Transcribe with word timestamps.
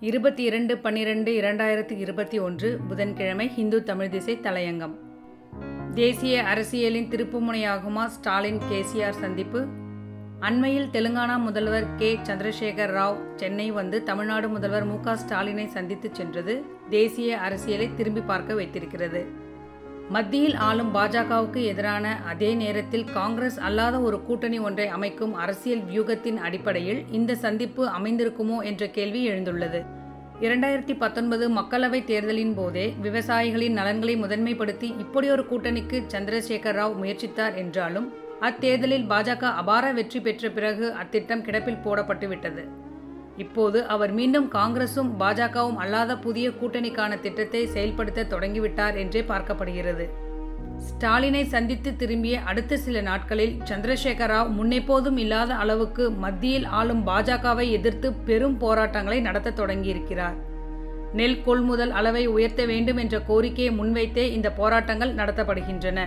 இருபத்தி 0.00 0.42
இரண்டு 0.42 0.78
பன்னிரெண்டு 0.78 1.32
இரண்டாயிரத்தி 1.32 1.98
இருபத்தி 1.98 2.38
ஒன்று 2.38 2.78
புதன்கிழமை 2.88 3.48
ஹிந்து 3.48 3.82
தமிழ் 3.82 4.08
திசை 4.08 4.38
தலையங்கம். 4.42 4.94
தேசிய 5.94 6.44
அரசியலின் 6.44 7.08
திருப்புமுனையாகுமா 7.08 8.06
ஸ்டாலின் 8.06 8.60
கேசிஆர் 8.70 9.10
சந்திப்பு. 9.10 9.66
அண்மையில் 10.40 10.90
தெலுங்கானா 10.92 11.38
முதல்வர் 11.38 11.94
கே. 11.94 12.18
சந்திரசேகர் 12.22 12.92
ராவ் 12.92 13.16
சென்னை 13.36 13.70
வந்து 13.70 14.02
தமிழ்நாடு 14.02 14.48
முதல்வர் 14.48 14.84
மு 14.84 15.00
க 15.00 15.14
ஸ்டாலினை 15.14 15.66
சந்தித்து 15.66 16.10
சென்றது. 16.12 16.64
தேசிய 16.90 17.38
அரசியலை 17.38 17.94
திரும்பி 17.94 18.20
பார்க்க 18.20 18.54
வைத்திருக்கிறது. 18.54 19.26
மத்தியில் 20.10 20.54
ஆளும் 20.54 20.94
பாஜகவுக்கு 20.94 21.64
எதிரான 21.64 22.16
அதே 22.22 22.54
நேரத்தில் 22.54 23.04
காங்கிரஸ் 23.04 23.58
அல்லாத 23.58 24.00
ஒரு 24.00 24.22
கூட்டணி 24.22 24.58
ஒன்றை 24.58 24.86
அமைக்கும் 24.86 25.34
அரசியல் 25.34 25.80
வியூகத்தின் 25.80 26.36
அடிப்படையில் 26.36 27.04
இந்த 27.10 27.34
சந்திப்பு 27.34 27.88
அமைந்திருக்குமோ 27.88 28.62
என்ற 28.62 28.86
கேள்வி 28.88 29.30
எழுந்துள்ளது. 29.30 29.84
இரண்டாயிரத்தி 30.40 30.96
பத்தொன்பது 30.96 31.50
மக்களவைத் 31.50 32.04
தேர்தலின் 32.04 32.54
போதே 32.54 32.94
விவசாயிகளின் 33.02 33.72
நலன்களை 33.72 34.16
முதன்மைப்படுத்தி 34.16 34.94
இப்படியொரு 34.98 35.46
கூட்டணிக்கு 35.50 36.00
சந்திரசேகர் 36.08 36.78
ராவ் 36.80 36.96
முயற்சித்தார் 37.02 37.54
என்றாலும் 37.54 38.12
அத்தேர்தலில் 38.40 39.06
பாஜக 39.08 39.44
அபார 39.54 39.92
வெற்றி 39.92 40.20
பெற்ற 40.20 40.48
பிறகு 40.48 40.94
அத்திட்டம் 41.02 41.44
கிடப்பில் 41.44 41.84
போடப்பட்டுவிட்டது. 41.84 42.64
இப்போது 43.36 43.86
அவர் 43.86 44.12
மீண்டும் 44.12 44.52
காங்கிரசும் 44.52 45.10
பாஜகவும் 45.20 45.80
அல்லாத 45.84 46.18
புதிய 46.18 46.48
கூட்டணிக்கான 46.50 47.20
திட்டத்தை 47.20 47.66
செயல்படுத்த 47.66 48.24
தொடங்கிவிட்டார் 48.24 48.96
என்றே 48.96 49.20
பார்க்கப்படுகிறது. 49.20 50.06
ஸ்டாலினை 50.86 51.42
சந்தித்து 51.44 51.96
திரும்பிய 51.96 52.40
அடுத்த 52.40 52.76
சில 52.76 53.00
நாட்களில் 53.00 53.54
சந்திரசேகர 53.64 54.30
ராவ் 54.32 54.50
முன்னெப்போதும் 54.58 55.16
இல்லாத 55.16 55.54
அளவுக்கு 55.54 56.10
மத்தியில் 56.10 56.64
ஆளும் 56.64 57.06
பாஜகவை 57.06 57.70
எதிர்த்து 57.70 58.12
பெரும் 58.12 58.58
போராட்டங்களை 58.58 59.20
நடத்த 59.20 59.50
தொடங்கியிருக்கிறார். 59.50 60.36
நெல் 61.12 61.42
கொள்முதல் 61.42 61.90
அளவை 61.90 62.26
உயர்த்த 62.26 62.64
வேண்டும் 62.64 62.96
என்ற 62.96 63.16
கோரிக்கையை 63.20 63.72
முன்வைத்தே 63.74 64.24
இந்த 64.32 64.48
போராட்டங்கள் 64.50 65.14
நடத்தப்படுகின்றன. 65.14 66.00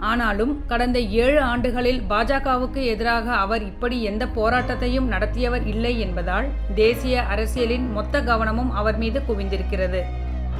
ஆனாலும் 0.00 0.66
கடந்த 0.66 1.00
ஏழு 1.00 1.42
ஆண்டுகளில் 1.42 2.00
பாஜகவுக்கு 2.08 2.84
எதிராக 2.84 3.32
அவர் 3.32 3.62
இப்படி 3.62 4.02
எந்த 4.02 4.26
போராட்டத்தையும் 4.26 5.06
நடத்தியவர் 5.06 5.66
இல்லை 5.66 6.00
என்பதால் 6.00 6.46
தேசிய 6.74 7.22
அரசியலின் 7.22 7.92
மொத்த 7.92 8.22
கவனமும் 8.22 8.72
அவர் 8.72 8.98
மீது 8.98 9.22
குவிந்திருக்கிறது. 9.28 10.02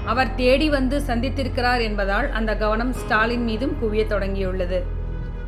அவர் 0.07 0.35
தேடி 0.35 0.69
வந்து 0.69 1.01
சந்தித்திருக்கிறார் 1.01 1.83
என்பதால் 1.83 2.33
அந்த 2.33 2.57
கவனம் 2.57 2.93
ஸ்டாலின் 2.93 3.45
மீதும் 3.45 3.77
குவிய 3.83 4.05
தொடங்கியுள்ளது. 4.05 4.81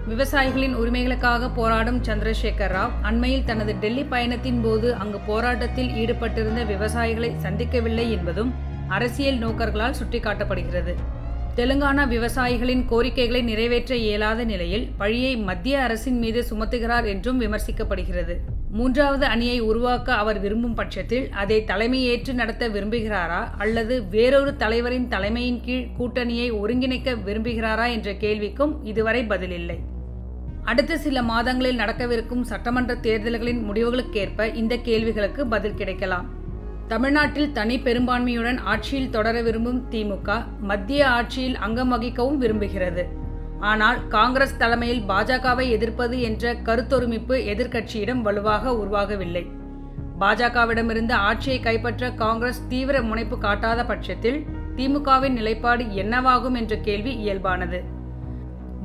விவசாயிகளின் 0.08 0.76
உரிமைகளுக்காக 0.76 1.50
போராடும் 1.54 2.02
சந்திரசேகர் 2.02 2.72
ராவ் 2.72 2.94
அண்மையில் 3.02 3.44
தனது 3.44 3.74
டெல்லி 3.74 4.04
பயணத்தின் 4.04 4.60
போது 4.60 4.94
அங்கு 4.94 5.18
போராட்டத்தில் 5.26 5.90
ஈடுபட்டிருந்த 5.90 6.64
விவசாயிகளை 6.64 7.32
சந்திக்கவில்லை 7.42 8.10
என்பதும் 8.10 8.54
அரசியல் 8.88 9.38
நோக்கர்களால் 9.38 9.98
சுட்டிக்காட்டப்படுகிறது. 10.02 10.94
தெலுங்கானா 11.56 12.04
விவசாயிகளின் 12.08 12.84
கோரிக்கைகளை 12.84 13.42
நிறைவேற்ற 13.42 13.96
இயலாத 13.96 14.44
நிலையில் 14.44 14.88
பழியை 14.98 15.36
மத்திய 15.36 15.82
அரசின் 15.82 16.18
மீது 16.18 16.44
சுமத்துகிறார் 16.50 17.06
என்றும் 17.06 17.40
விமர்சிக்கப்படுகிறது. 17.40 18.36
மூன்றாவது 18.70 19.26
அணியை 19.26 19.60
உருவாக்க 19.60 20.14
அவர் 20.14 20.40
விரும்பும் 20.40 20.74
பட்சத்தில் 20.74 21.30
அதை 21.30 21.64
தலைமையேற்று 21.66 22.32
நடத்த 22.32 22.68
விரும்புகிறாரா 22.68 23.48
அல்லது 23.58 24.08
வேறொரு 24.08 24.56
தலைவரின் 24.56 25.08
தலைமையின் 25.08 25.60
கீழ் 25.60 25.88
கூட்டணியை 25.98 26.50
ஒருங்கிணைக்க 26.52 27.16
விரும்புகிறாரா 27.26 27.90
என்ற 27.90 28.12
கேள்விக்கும் 28.12 28.74
இதுவரை 28.82 29.22
பதிலில்லை. 29.22 29.78
அடுத்த 30.64 30.96
சில 30.96 31.22
மாதங்களில் 31.22 31.76
நடக்கவிருக்கும் 31.76 32.44
சட்டமன்ற 32.44 32.94
தேர்தல்களின் 32.94 33.70
முடிவுகளுக்கேற்ப 33.70 34.54
இந்த 34.54 34.76
கேள்விகளுக்கு 34.76 35.46
பதில் 35.46 35.74
கிடைக்கலாம். 35.74 36.40
தமிழ்நாட்டில் 36.88 37.52
தனி 37.52 37.78
பெரும்பான்மையுடன் 37.78 38.58
ஆட்சியில் 38.62 39.10
தொடர 39.10 39.42
விரும்பும் 39.42 39.84
திமுக 39.90 40.44
மத்திய 40.60 41.10
ஆட்சியில் 41.10 41.56
அங்கம் 41.56 41.88
வகிக்கவும் 41.88 42.40
விரும்புகிறது. 42.40 43.04
ஆனால் 43.58 44.08
காங்கிரஸ் 44.08 44.56
தலைமையில் 44.56 45.02
பாஜகவை 45.08 45.68
எதிர்ப்பது 45.68 46.20
என்ற 46.20 46.54
கருத்தொருமிப்பு 46.54 47.36
எதிர்க்கட்சியிடம் 47.52 48.20
வலுவாக 48.20 48.74
உருவாகவில்லை. 48.74 49.50
பாஜகவிடமிருந்து 50.20 51.12
ஆட்சியை 51.12 51.60
கைப்பற்ற 51.60 52.10
காங்கிரஸ் 52.10 52.68
தீவிர 52.68 53.02
முனைப்பு 53.02 53.38
காட்டாத 53.38 53.84
பட்சத்தில் 53.84 54.46
திமுகவின் 54.76 55.32
நிலைப்பாடு 55.32 55.84
என்னவாகும் 55.84 56.54
என்ற 56.54 56.76
கேள்வி 56.76 57.14
இயல்பானது. 57.14 57.80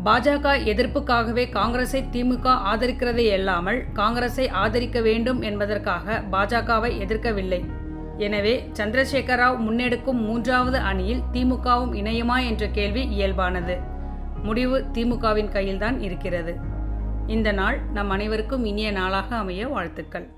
பாஜக 0.06 0.47
எதிர்ப்புக்காகவே 0.72 1.50
காங்கிரஸை 1.50 2.03
திமுக 2.12 2.46
ஆதரிக்கிறதே 2.46 3.34
அல்லாமல் 3.34 3.84
காங்கிரஸை 3.94 4.50
ஆதரிக்க 4.50 5.02
வேண்டும் 5.02 5.41
என்பதற்காக 5.41 6.24
பாஜகவை 6.31 6.91
எதிர்க்கவில்லை. 7.00 7.62
எனவே 8.17 8.69
சந்திரசேகர 8.73 9.39
ராவ் 9.41 9.59
முன்னெடுக்கும் 9.59 10.22
மூன்றாவது 10.22 10.78
அணியில் 10.78 11.22
திமுகவும் 11.33 11.94
இணையுமா 11.94 12.45
என்ற 12.47 12.67
கேள்வி 12.67 13.07
இயல்பானது. 13.07 13.79
முடிவு 14.44 14.85
திமுகவின் 14.94 15.51
கையில்தான் 15.51 16.00
இருக்கிறது. 16.00 16.55
இந்த 17.28 17.51
நாள் 17.51 17.79
நம் 17.94 18.09
அனைவருக்கும் 18.09 18.66
இனிய 18.66 18.91
நாளாக 18.91 19.35
அமைய 19.35 19.67
வாழ்த்துக்கள். 19.67 20.29